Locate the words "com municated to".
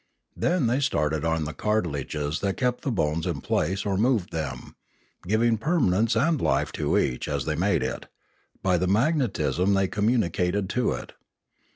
9.87-10.93